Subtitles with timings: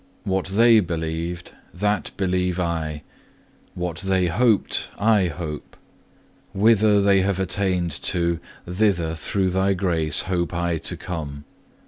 [0.23, 3.03] What they believed, that believe I;
[3.75, 5.77] what they hoped, I hope;
[6.53, 11.43] whither they have attained to, thither through Thy grace hope I to come.